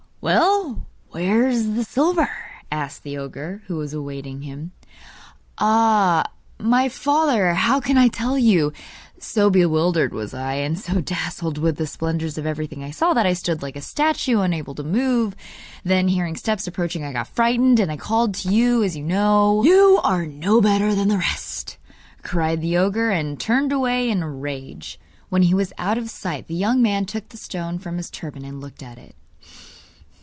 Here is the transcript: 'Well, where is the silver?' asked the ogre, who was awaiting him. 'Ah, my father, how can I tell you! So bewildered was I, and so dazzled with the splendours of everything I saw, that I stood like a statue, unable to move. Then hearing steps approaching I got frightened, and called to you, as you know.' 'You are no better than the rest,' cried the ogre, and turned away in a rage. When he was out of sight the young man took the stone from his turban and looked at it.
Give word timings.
'Well, 0.23 0.85
where 1.09 1.47
is 1.49 1.73
the 1.73 1.83
silver?' 1.83 2.29
asked 2.71 3.01
the 3.01 3.17
ogre, 3.17 3.63
who 3.65 3.77
was 3.77 3.91
awaiting 3.91 4.43
him. 4.43 4.71
'Ah, 5.57 6.25
my 6.59 6.89
father, 6.89 7.55
how 7.55 7.79
can 7.79 7.97
I 7.97 8.07
tell 8.07 8.37
you! 8.37 8.71
So 9.17 9.49
bewildered 9.49 10.13
was 10.13 10.35
I, 10.35 10.53
and 10.53 10.79
so 10.79 11.01
dazzled 11.01 11.57
with 11.57 11.77
the 11.77 11.87
splendours 11.87 12.37
of 12.37 12.45
everything 12.45 12.83
I 12.83 12.91
saw, 12.91 13.15
that 13.15 13.25
I 13.25 13.33
stood 13.33 13.63
like 13.63 13.75
a 13.75 13.81
statue, 13.81 14.41
unable 14.41 14.75
to 14.75 14.83
move. 14.83 15.35
Then 15.83 16.07
hearing 16.07 16.35
steps 16.35 16.67
approaching 16.67 17.03
I 17.03 17.13
got 17.13 17.27
frightened, 17.27 17.79
and 17.79 17.99
called 17.99 18.35
to 18.35 18.49
you, 18.53 18.83
as 18.83 18.95
you 18.95 19.03
know.' 19.03 19.63
'You 19.65 19.99
are 20.03 20.27
no 20.27 20.61
better 20.61 20.93
than 20.93 21.07
the 21.07 21.17
rest,' 21.17 21.79
cried 22.21 22.61
the 22.61 22.77
ogre, 22.77 23.09
and 23.09 23.39
turned 23.39 23.71
away 23.71 24.07
in 24.11 24.21
a 24.21 24.29
rage. 24.29 24.99
When 25.29 25.41
he 25.41 25.55
was 25.55 25.73
out 25.79 25.97
of 25.97 26.11
sight 26.11 26.45
the 26.45 26.53
young 26.53 26.79
man 26.79 27.07
took 27.07 27.29
the 27.29 27.37
stone 27.37 27.79
from 27.79 27.97
his 27.97 28.11
turban 28.11 28.45
and 28.45 28.61
looked 28.61 28.83
at 28.83 28.99
it. 28.99 29.15